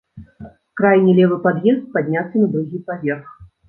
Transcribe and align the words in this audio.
Крайні 0.81 1.15
левы 1.21 1.39
пад'езд, 1.45 1.87
падняцца 1.95 2.35
на 2.45 2.53
другі 2.59 2.85
паверх. 2.93 3.35